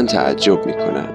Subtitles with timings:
[0.00, 1.08] من تعجب می کنم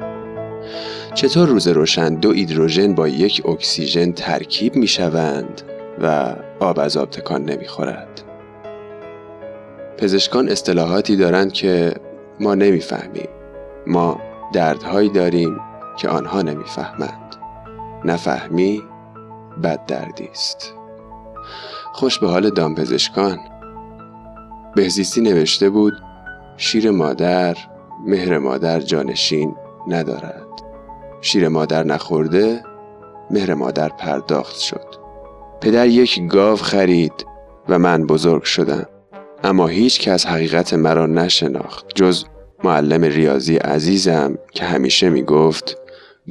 [1.13, 5.61] چطور روز روشن دو ایدروژن با یک اکسیژن ترکیب می شوند
[6.01, 8.21] و آب از آب تکان نمی خورد
[9.97, 11.93] پزشکان اصطلاحاتی دارند که
[12.39, 13.29] ما نمی‌فهمیم.
[13.87, 14.19] ما
[14.53, 15.59] دردهایی داریم
[15.97, 17.35] که آنها نمی‌فهمند.
[18.05, 18.83] نفهمی
[19.63, 20.73] بد دردی است.
[21.93, 23.39] خوش به حال دامپزشکان.
[24.75, 25.93] بهزیستی نوشته بود
[26.57, 27.57] شیر مادر
[28.05, 29.55] مهر مادر جانشین
[29.87, 30.47] ندارد.
[31.21, 32.63] شیر مادر نخورده
[33.31, 34.85] مهر مادر پرداخت شد.
[35.61, 37.25] پدر یک گاو خرید
[37.69, 38.85] و من بزرگ شدم.
[39.43, 41.85] اما هیچ کس حقیقت مرا نشناخت.
[41.95, 42.25] جز
[42.63, 45.77] معلم ریاضی عزیزم که همیشه می گفت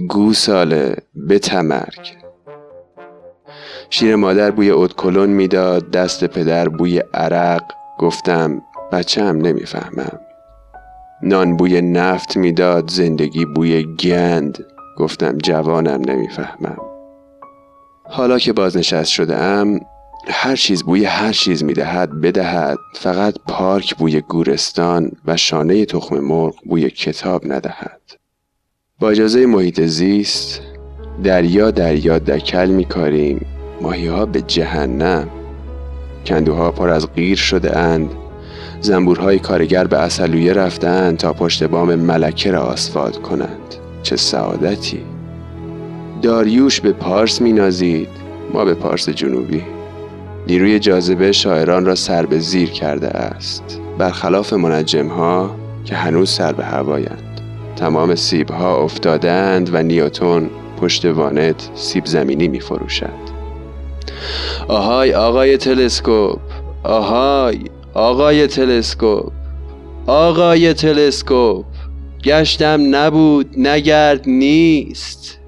[0.08, 2.16] گوساله به تمرگ
[3.90, 7.62] شیر مادر بوی ادکلون می‌داد دست پدر بوی عرق.
[7.98, 10.20] گفتم بچه هم نمی‌فهمم.
[11.26, 14.64] نان بوی نفت می‌داد زندگی بوی گند.
[14.96, 16.76] گفتم جوانم نمی‌فهمم.
[18.04, 19.80] حالا که بازنشست شده ام
[20.28, 22.78] هر چیز بوی هر چیز می‌دهد بدهد.
[22.94, 28.00] فقط پارک بوی گورستان و شانه تخم مرغ بوی کتاب ندهد.
[29.00, 30.60] با اجازه محیط زیست
[31.24, 33.46] دریا دریا دکل میکاریم.
[33.80, 35.28] ماهی ها به جهنم.
[36.26, 38.10] کندوها پر از غیر شده اند
[38.84, 43.74] زنبورهای کارگر به اصلویه رفتند تا پشت بام ملکه را آسفالت کنند.
[44.02, 45.02] چه سعادتی.
[46.22, 48.08] داریوش به پارس مینازید.
[48.52, 49.62] ما به پارس جنوبی.
[50.46, 53.80] نیروی جاذبه شاعران را سر به زیر کرده است.
[53.98, 55.50] برخلاف منجم ها
[55.84, 57.40] که هنوز سر به هوایند
[57.76, 63.34] تمام سیب ها افتادند و نیوتون پشت وانت سیب زمینی می فروشد
[64.68, 66.40] آهای آقای تلسکوپ.
[66.82, 67.60] آهای
[67.94, 69.32] آقای تلسکوپ
[70.06, 71.64] آقای تلسکوپ
[72.24, 75.38] گشتم نبود نگرد نیست.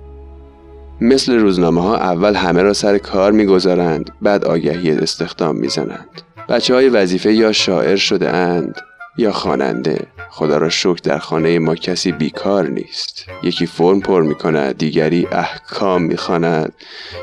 [1.01, 6.23] مثل روزنامه ها اول همه را سر کار می‌گذارند بعد آگهی استخدام می‌زنند.
[6.49, 8.81] بچه های وظیفه یا شاعر شده اند
[9.19, 10.07] یا خواننده.
[10.31, 13.25] خدا را شکر در خانه ما کسی بیکار نیست.
[13.43, 16.73] یکی فرم پر می کند دیگری احکام می خاند.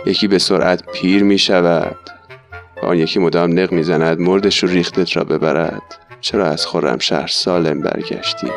[0.05, 1.95] یکی به سرعت پیر می شود
[2.83, 5.81] آن یکی مدام نق می زند مردش رو ریختت را ببرد.
[6.21, 8.47] چرا از خورم شهر سالم برگشتی؟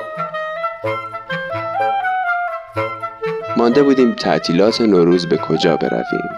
[3.56, 6.30] مانده بودیم تعطیلات نوروز به کجا برویم.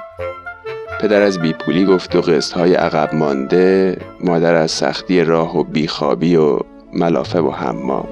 [1.00, 6.36] پدر از بیپولی گفت و قسط های عقب مانده مادر از سختی راه و بیخوابی
[6.36, 6.58] و
[6.92, 8.08] ملافه و حمام.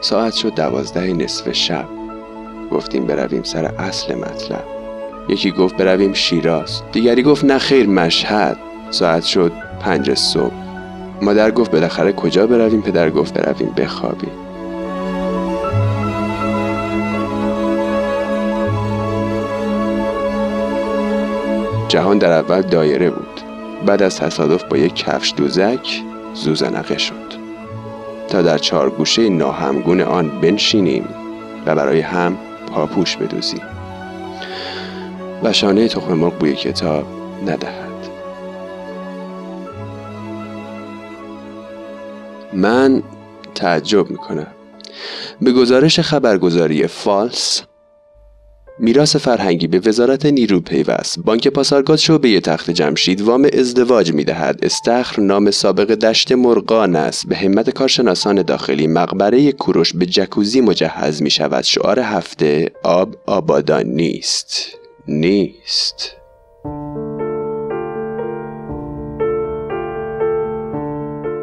[0.00, 1.88] ساعت شد دوازده نصف شب.
[2.70, 4.83] گفتیم برویم سر اصل مطلب.
[5.28, 6.82] یکی گفت برویم شیراز.
[6.92, 8.56] دیگری گفت نه خیر مشهد.
[8.90, 10.54] ساعت شد پنج صبح.
[11.22, 14.44] مادر گفت بالاخره کجا برویم؟ پدر گفت برویم بخوابیم
[21.88, 23.40] جهان در اول دایره بود.
[23.86, 26.02] بعد از تصادف با یک کفش دوزک
[26.34, 27.14] زوزنقه شد.
[28.28, 31.08] تا در چهار گوشه ناهمگون آن بنشینیم
[31.66, 32.36] و برای هم
[32.74, 33.73] پاپوش بدوزیم.
[35.42, 37.04] و شانه تخم مرغ بوی کتاب
[37.46, 37.84] ندهد.
[42.52, 43.02] من
[43.54, 44.46] تعجب می‌کنم.
[45.40, 47.62] به گزارش خبرگزاری فالس
[48.78, 51.18] میراث فرهنگی به وزارت نیرو پیوست.
[51.18, 53.20] بانک پاسارگاد شعبه تخت جمشید.
[53.20, 54.58] وام ازدواج می‌دهد.
[54.62, 57.28] استخر نام سابق دشت مرغان است.
[57.28, 63.86] به همت کارشناسان داخلی مقبره کوروش به جکوزی مجهز می شود شعار هفته آب آبادان
[63.86, 64.78] نیست.
[65.08, 66.16] نیست.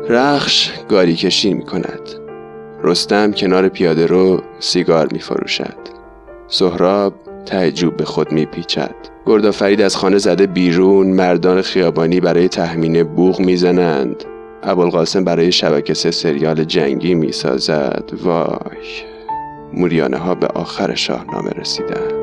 [0.09, 2.09] رخش گاری کشی می کند
[2.83, 5.77] رستم کنار پیاده رو سیگار می فروشد
[6.47, 7.13] سهراب
[7.45, 8.95] تعجب به خود میپیچد.
[9.25, 14.23] گردا فرید از خانه زده بیرون مردان خیابانی برای تحمین بوغ می‌زنند.
[14.63, 18.11] ابوالقاسم برای شبکه سه سریال جنگی می‌سازد.
[18.23, 18.78] وای.
[19.73, 22.21] موریانه ها به آخر شاهنامه رسیدند.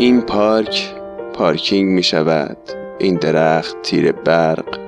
[0.00, 0.94] این پارک
[1.32, 2.56] پارکینگ می شود.
[2.98, 4.78] این درخت تیر برق.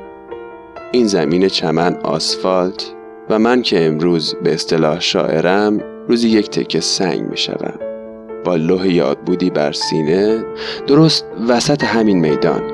[0.93, 2.93] این زمین چمن آسفالت.
[3.31, 7.79] و من که امروز به اصطلاح شاعرم روزی یک تکه سنگ می شدم.
[8.45, 10.45] با لوح یاد بودی بر سینه
[10.87, 12.72] درست وسط همین میدان.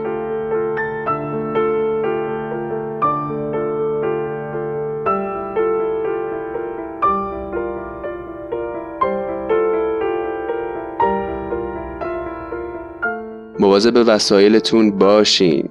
[13.61, 15.69] مواظب وسایلتون باشین.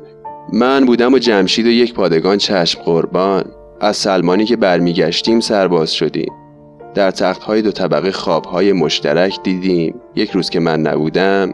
[0.54, 3.46] من بودم و جمشید و یک پادگان چشم قربان.
[3.80, 6.34] از سلمانی که برمیگشتیم سرباز شدیم.
[6.94, 9.96] در تختهای دو طبقه خوابهای مشترک دیدیم.
[10.16, 11.54] یک روز که من نبودم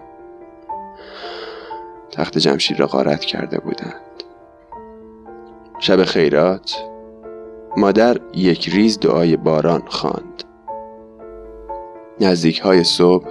[2.11, 4.23] تخت جمشید را غارت کرده بودند.
[5.79, 6.83] شب خیرات.
[7.77, 10.43] مادر یک ریز دعای باران خواند.
[12.21, 13.27] نزدیک های صبح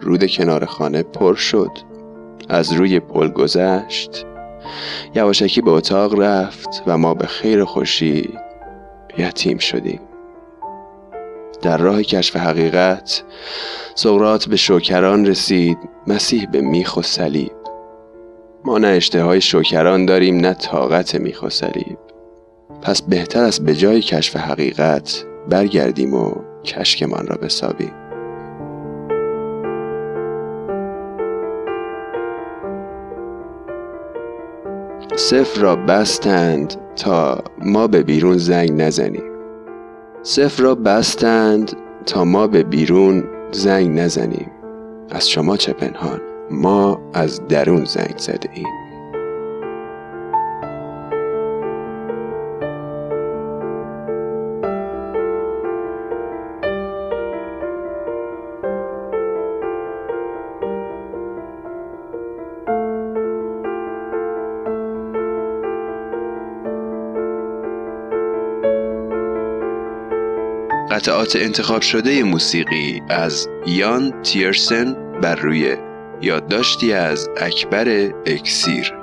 [0.00, 1.87] رود کنار خانه پر شد.
[2.48, 4.26] از روی پل گذشت.
[5.14, 8.30] یواشکی به اتاق رفت و ما به خیر خوشی
[9.18, 10.00] یتیم شدیم.
[11.62, 13.22] در راه کشف حقیقت
[13.94, 17.52] سقرات به شوکران رسید مسیح به میخ و صلیب.
[18.64, 21.98] ما نه اشتهای شوکران داریم نه طاقت میخ و صلیب.
[22.82, 26.34] پس بهتر است به جای کشف حقیقت برگردیم و
[26.64, 28.07] کشکمان را بسابیم.
[35.18, 39.22] صفر را بستند تا ما به بیرون زنگ نزنیم.
[40.22, 41.76] صفر را بستند
[42.06, 44.50] تا ما به بیرون زنگ نزنیم.
[45.10, 46.20] از شما چه پنهان؟
[46.50, 48.87] ما از درون زنگ زده ایم.
[70.98, 75.76] قطعات انتخاب شده موسیقی از یان تیرسن بر روی
[76.22, 78.97] یادداشتی از اکبر اکسیر.